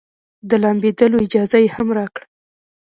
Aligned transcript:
د 0.49 0.51
لامبېدلو 0.63 1.17
اجازه 1.25 1.57
يې 1.63 1.69
هم 1.75 1.87
راکړه. 1.97 2.25